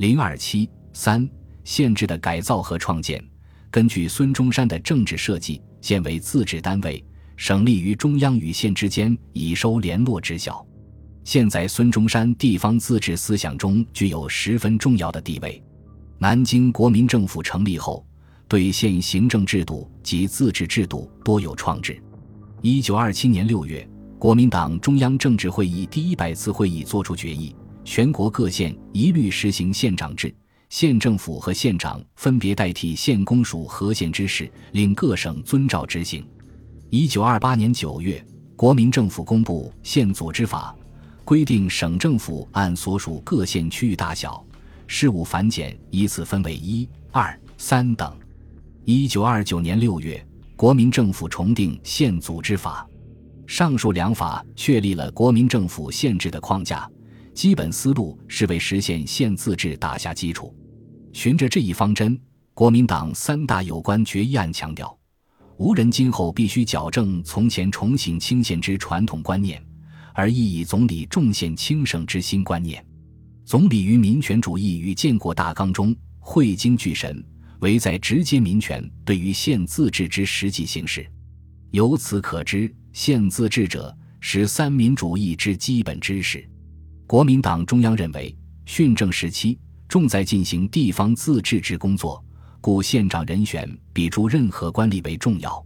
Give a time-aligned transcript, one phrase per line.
[0.00, 1.28] 零二七三
[1.62, 3.22] 县制的改造和创建，
[3.70, 7.04] 根据孙中山的政治设计，县为自治单位，
[7.36, 10.66] 省立于中央与县之间，以收联络之效。
[11.22, 15.62] 现在孙中山地方自治思想中具有十分重要的地位。
[16.18, 18.02] 南京国民政府成立后，
[18.48, 22.02] 对县行政制度及自治制度多有创制。
[22.62, 23.86] 一九二七年六月，
[24.18, 27.54] 国民党中央政治会议第一百次会议作出决议，
[27.84, 30.34] 全国各县一律实行县长制，
[30.68, 36.26] 县政府和县长分别代替县公署和县知事，令各省遵照执行。
[36.90, 38.24] 一九二八年九月，
[38.56, 40.74] 国民政府公布《县组织法》。
[41.22, 44.44] 规定省政府按所属各县区域大小，
[44.88, 48.12] 事务繁简，依次分为一、二、三等。
[48.84, 50.26] 一九二九年六月，
[50.56, 52.84] 国民政府重定县组织法。
[53.46, 56.90] 上述两法确立了国民政府县制的框架，
[57.34, 60.54] 基本思路是为实现县自治打下基础。
[61.12, 62.18] 循着这一方针，
[62.54, 64.96] 国民党三大有关决议案强调：
[65.56, 69.62] 无人今后必须矫正从前重行轻县之传统观念。
[70.12, 72.84] 而意以总理重县轻省之新观念，
[73.44, 77.24] 总理于民权主义与建国大纲中汇精聚神，
[77.60, 81.06] 唯在直接民权对于县自治之实际形式。
[81.70, 86.46] 由此可知，县自治者是三民主义之基本知识。
[87.10, 88.32] 国民党中央认为，
[88.66, 89.58] 训政时期
[89.88, 92.24] 重在进行地方自治之工作，
[92.60, 95.60] 故县长人选比诸任何官吏为重要。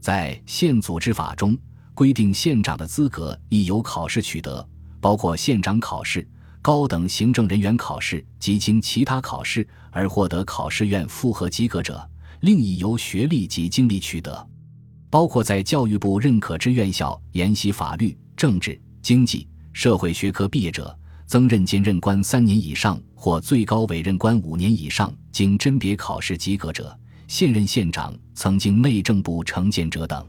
[0.00, 1.54] 在县组织法中。
[1.92, 4.66] 规定县长的资格亦由考试取得，
[4.98, 6.26] 包括县长考试、
[6.62, 12.08] 高等行政人员考试及经其他考试而获得考试院复核及格者，
[12.40, 14.48] 另亦由学历及经历取得。
[15.10, 19.46] 包括在教育部认可之院校研习法律、政治、经济、
[19.78, 20.92] 社会学科毕业者，
[21.28, 26.98] 曾任兼任官三年以上或最高委任官五年以上，经甄别考试及格者，
[27.28, 30.26] 现任县长曾经内政部承建者等。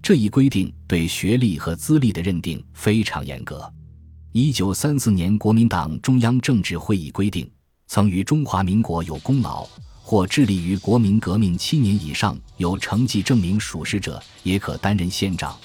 [0.00, 3.68] 这一规定对学历和资历的认定非常严格。
[4.30, 7.50] 一九三四年，国民党中央政治会议规定，
[7.88, 9.66] 曾于中华民国有功劳
[10.00, 15.58] 或致力于国民革命七年以上有成绩证明属实者，也可担任县长。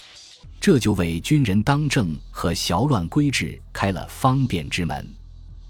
[0.62, 5.10] 这就为军人当政和淆乱规制开了方便之门。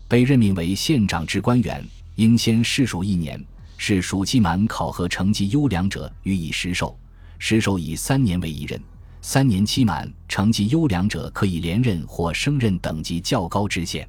[0.10, 1.82] 被任命为县长之官员，
[2.16, 3.42] 应先试署一年，
[3.78, 6.94] 是属期满考核成绩优良者予以实授。
[7.40, 8.78] 实授以三年为一任，
[9.22, 14.06] 三年期满，成绩优良者可以连任或升任等级较高知县。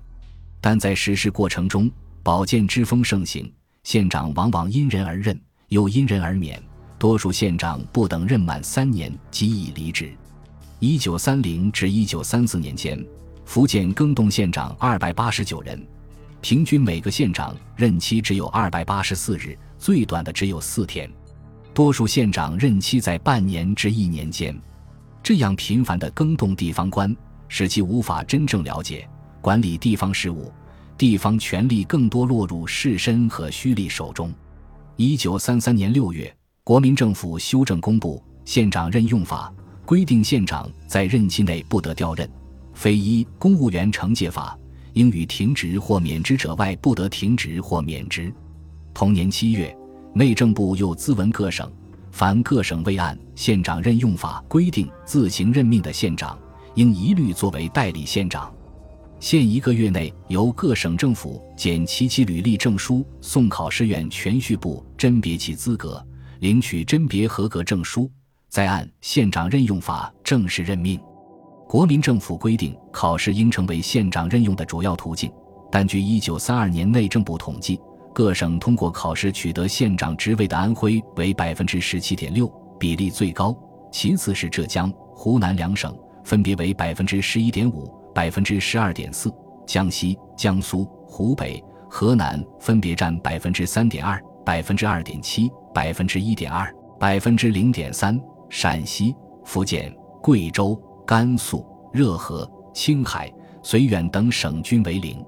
[0.60, 1.88] 但在实施过程中，
[2.24, 3.50] 保荐之风盛行，
[3.84, 6.60] 县长往往因人而任，又因人而免。
[6.98, 10.12] 多数县长不等任满三年即已离职。
[10.84, 13.00] 一九三零至一九三四年间，
[13.44, 15.80] 福建更动县长二百八十九人，
[16.40, 21.08] 平均每个县长任期只有二百八十四日，最短的只有四天。
[21.72, 24.60] 多数县长任期在半年至一年间，
[25.22, 27.16] 这样频繁的更动地方官，
[27.46, 29.08] 使其无法真正了解
[29.40, 30.50] 管理地方事务，
[30.98, 34.34] 地方权力更多落入士绅和虚吏手中。
[34.96, 36.34] 一九三三年六月，
[36.64, 39.54] 国民政府修正公布《县长任用法》，
[39.84, 42.28] 规定县长在任期内不得调任，
[42.74, 44.58] 非依《公务员惩戒法》
[44.94, 48.32] 应予停职或免职者外，不得停职或免职。
[48.94, 49.76] 同年七月。
[50.14, 51.72] 内政部又咨文各省，
[52.10, 56.38] 凡各省未按县长任用法规定自行任命的县长，
[56.74, 58.52] 应一律作为代理县长。
[59.20, 66.06] 限一个月内由各省政府检齐其履历证书，送考试院全序部甄别其资格，
[66.40, 68.10] 领取甄别合格证书，
[68.52, 71.00] 再按县长任用法正式任命。
[71.66, 75.32] 国民政府规定，考试应成为县长任用的主要途径，
[75.70, 77.80] 但据一九三二年内政部统计。
[78.12, 82.46] 各省通过考试取得县长职位的安徽为百分之十七点六，
[82.78, 83.56] 比例最高；
[83.90, 89.30] 其次是浙江、湖南两省，分别为百分之十一点五、百分之十二点四；
[89.66, 98.14] 江西、江苏、湖北、河南分别占百分之三点二、百分之二点七、百分之一点二、百分之零点三；
[98.54, 99.90] 陕西、福建、
[100.22, 103.32] 贵州、甘肃、热河、青海、
[103.62, 105.24] 绥远等省均为零。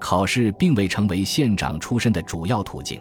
[0.00, 3.00] 考试并未成为县长出身的主要途径。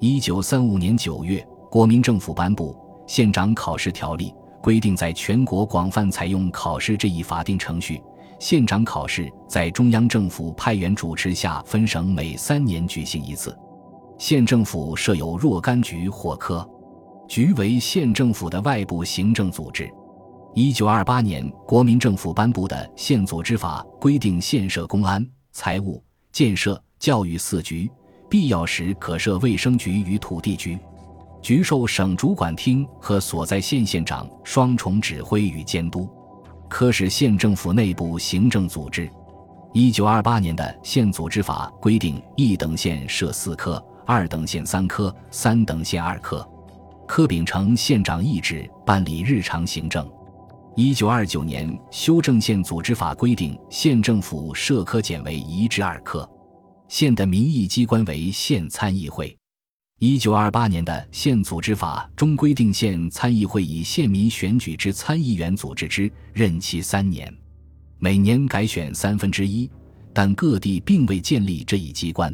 [0.00, 2.72] 一九三五年九月，国民政府颁布
[3.06, 8.02] 《县长考试条例》，规定在全国广泛采用考试这一法定程序。
[8.40, 13.56] 县长考试在中央政府派员主持下，分省每三年举行一次。
[14.18, 16.68] 县政府设有若干局或科，
[17.28, 19.88] 局为县政府的外部行政组织。
[20.54, 26.02] 一九二八年，国民政府颁布的《县组织法》规定，县设公安、财务。
[26.32, 27.90] 建设、教育四局，
[28.30, 30.78] 必要时可设卫生局与土地局。
[31.42, 36.08] 局受省主管厅和所在县县长双重指挥与监督。
[36.68, 39.08] 科是县政府内部行政组织。
[39.74, 46.46] 一九二八年的县组织法规定，一等县设四科，二等县三科，三等县二科。
[47.08, 50.06] 科秉承县长意志办理日常行政。
[50.76, 56.28] 一九二九年修正县组织法规定，县政府设科检为一至二科。
[56.86, 59.36] 县的民意机关为县参议会。
[59.98, 67.34] 一九二八年的县组织法中规定，县参议会以县民选举之参议员组织之，任期三年，
[67.98, 69.68] 每年改选三分之一，
[70.12, 72.32] 但各地并未建立这一机关。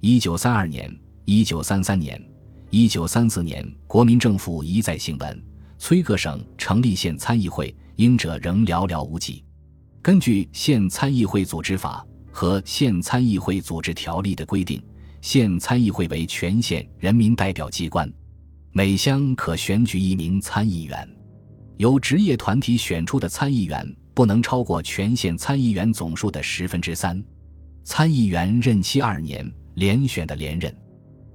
[0.00, 0.92] 一九三二年、
[1.26, 2.20] 一九三三年、
[2.70, 5.42] 一九三四年，国民政府一再行文
[5.78, 9.42] 崔各省成立县参议会，应者仍寥寥无几。
[10.02, 14.82] 根据县参议会组织法和县参议会组织条例的规定。
[15.20, 18.10] 县参议会为全县人民代表机关，
[18.70, 21.08] 每乡可选举一名参议员，
[21.78, 27.20] 由职业团体选出的参议员不能超过全县参议员总数的十分之三。
[27.82, 30.72] 参议员任期二年，连选的连任。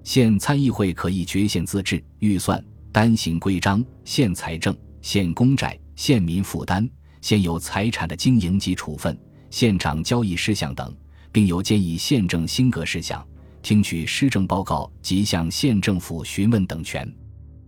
[0.04, 6.88] 县参议会可以决县自治、预算、单行规章、县财政、县公债、县民负担、
[7.22, 9.18] 现有财产的经营及处分、
[9.50, 10.94] 县长交易事项等，
[11.32, 13.26] 并有建议县政新革事项。
[13.62, 17.10] 听取施政报告及向县政府询问等权，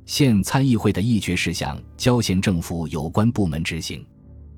[0.05, 4.05] 县参议会的议决事项交县政府有关部门执行。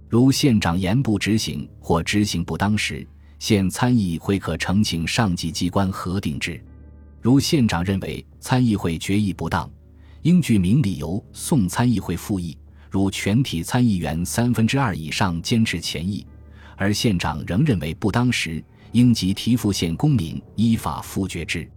[0.10, 3.08] 如县长严不执行或执行不当时，
[3.38, 6.60] 县参议会可呈请上级机关核定之。
[7.28, 9.70] 如县长认为参议会决议不当，
[10.22, 12.58] 应据明理由送参议会复议。
[12.90, 16.26] 如全体参议员三分之二以上坚持前议，
[16.78, 18.64] 而县长仍认为不当时。
[18.94, 21.70] 应即提复县公民依法复决之。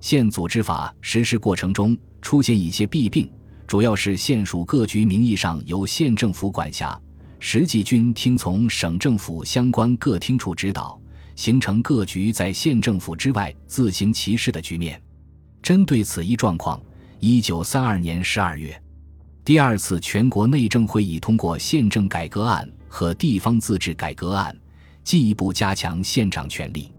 [0.00, 3.32] 县组织法实施过程中出现一些弊病，
[3.66, 7.00] 主要是县属各局名义上由县政府管辖，
[7.38, 10.99] 实际均听从省政府相关各厅处指导，
[11.40, 15.00] 形成各局在县政府之外自行其事的局面。
[15.62, 16.78] 针对此一状况，
[17.18, 18.78] 一九三二年十二月，
[19.42, 24.54] 第二次全国内政会议通过县政改革案和地方自治改革案。
[25.02, 26.92] 进一步加强县长权力，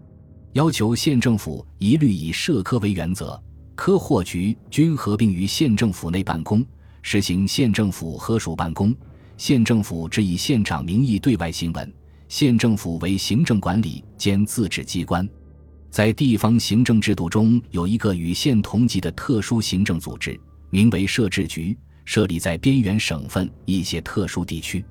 [0.54, 3.40] 要求县政府一律以设科为原则，
[3.76, 6.66] 科或局均合并于县政府内办公，
[7.04, 8.92] 实行县政府合署办公。
[9.38, 11.94] 县政府只以县长名义对外行文，
[12.32, 15.28] 县政府为行政管理兼自治机关。
[15.90, 20.40] 在地方行政制度中，有一个与县同级的特殊行政组织，
[20.70, 24.82] 名为设置局，设立在边缘省份一些特殊地区。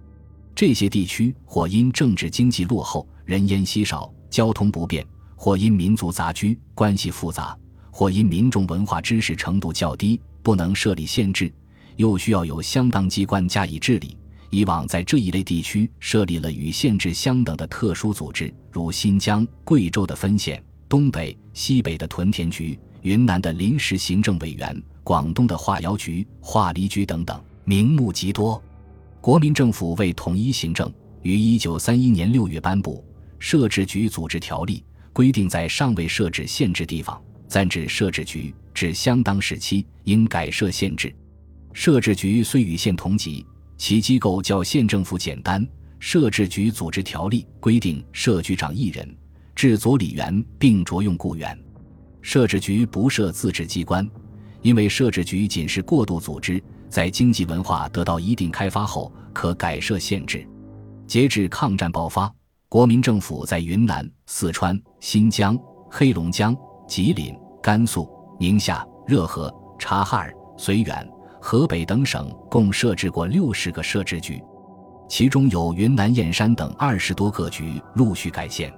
[0.55, 5.03] 这些地区或因政治经济落后、人烟稀少、交通不便，
[5.35, 7.57] 或因民族杂居、关系复杂，
[7.91, 11.51] 或因民众文化知识程度较低，不能设立县制，
[11.97, 14.15] 又需要有相当机关加以治理。
[14.50, 28.61] 以往在这一类地区设立了与县制相等的特殊组织，如新疆、贵州的分县、东北、西北的屯田局、云南的临时行政委员、广东的化窑局、化离局等等，名目极多。
[29.20, 30.93] 国民政府为统一行政，
[31.23, 33.05] 于一九三一年六月颁布
[33.38, 34.79] 《设置局组织条例》，
[35.12, 41.14] 规定在尚未设置县制地方，暂置设置局至相当时期，应改设县制。
[41.73, 43.47] 设置局虽与县同级，
[43.81, 45.65] 其机构较县政府简单。
[45.99, 49.17] 《设置局组织条例》规定，设局长一人，
[49.55, 51.59] 制佐理员，并着用雇员。
[52.21, 54.07] 设置局不设自治机关，
[54.61, 56.63] 因为设置局仅是过渡组织。
[56.91, 60.47] 在经济文化得到一定开发后，可改设县制。
[61.07, 62.31] 截至抗战爆发，
[62.69, 65.59] 国民政府在云南、四川、新疆、
[65.91, 66.55] 黑龙江、
[66.87, 71.09] 吉林、甘肃、宁夏、热河、察哈尔、绥远、
[71.40, 74.42] 河北等省共设置过六十个设置局，
[75.09, 78.73] 其中有云南燕山等二十多个局陆续改县。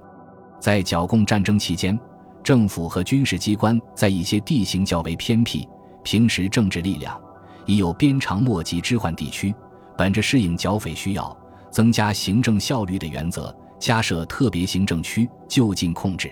[0.59, 1.99] 在剿共战争期间，
[2.41, 5.67] 政府和军事机关在一些地形较为偏僻、
[6.03, 7.19] 平时政治力量。
[7.65, 9.55] 已有鞭长莫及之患地区，
[9.97, 11.37] 本着适应剿匪需要、
[11.71, 16.29] 增加行政效率的原则，加设特别行政区，就近控制。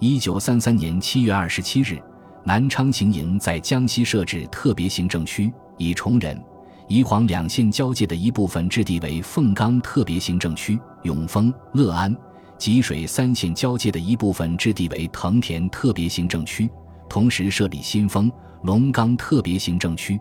[0.00, 2.02] 一九三三年七月二十七日，
[2.46, 6.40] 南昌行营在江西设置特别行政区，以崇仁、
[6.86, 12.16] 宜黄两县交界的一部分置地为凤冈特别行政区，永丰、乐安、
[12.56, 16.70] 吉水三县交界的一部分置地为藤田特别行政区，
[17.08, 18.30] 同时设立新丰、
[18.62, 20.16] 龙冈特别行政区。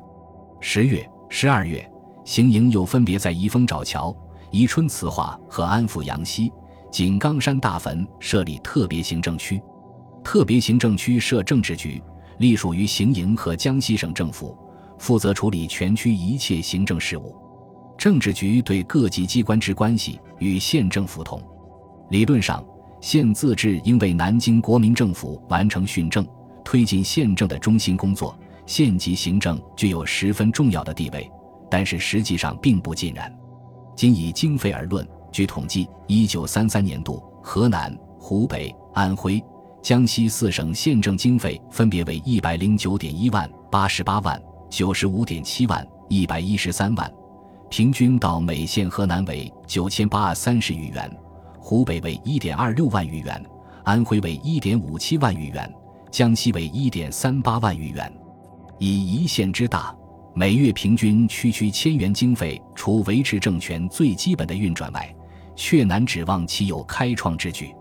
[0.59, 1.87] 十月、十二月，
[2.25, 4.11] 行营又分别在宜丰沼桥、
[4.49, 6.51] 宜春慈化和安抚阳溪、
[6.91, 9.61] 井冈山大坟设立特别行政区。
[10.23, 12.01] 特别行政区设政治局，
[12.37, 14.57] 隶属于行营和江西省政府，
[14.97, 17.35] 负责处理全区一切行政事务。
[17.97, 21.41] 政治局对各级机关之关系与县政府同。
[22.09, 22.63] 理论上，
[23.01, 26.27] 县自治应为南京国民政府完成训政、
[26.63, 31.29] 推进县政的中心工作，县级行政具有十分重要的地位。
[31.69, 33.33] 但是实际上并不尽然。
[33.95, 39.43] 仅以经费而论，据统计，一九三三年度，河南、湖北、安徽、
[39.85, 47.13] 江西四省县政经费分别为一百零九点一万、八十八万、九十五点七万、一百一十三万，
[47.69, 51.07] 平均到每县河南为九千八百三十余元，
[51.59, 53.45] 湖北为一点二六万余元，
[53.83, 55.71] 安徽为一点五七万余元，
[56.09, 58.11] 江西为一点三八万余元。
[58.79, 59.95] 以一县之大。
[60.33, 65.15] 每月平均区区千元经费，除维持政权最基本的运转外，
[65.55, 67.71] 却难指望其有开创之举。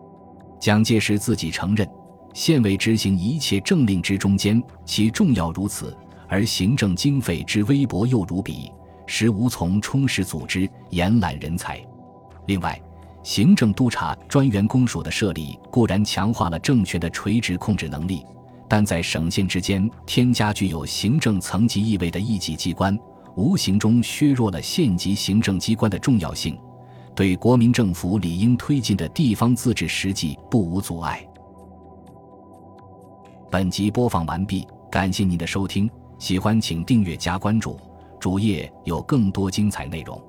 [0.60, 1.88] 蒋介石自己承认，
[2.32, 5.96] 县委执行一切政令之中间，其重要如此，
[6.28, 8.70] 而行政经费之微薄又如彼，
[9.06, 11.80] 实无从充实组织、延揽人才。
[12.46, 12.80] 另外，
[13.22, 18.24] 行政督察专员公署的设立，固然强化了政权的垂直控制能力。
[18.66, 22.98] 但在省县之间添加具有行政层级意味的一级机关，
[23.36, 26.58] 无形中削弱了县级行政机关的重要性，
[27.14, 31.24] 对国民政府理应推进的地方自治实际不无阻碍。
[33.50, 37.78] 本集播放完毕，感谢您的收听，喜欢请订阅加关注，
[38.18, 40.20] 主页有更多精彩内容。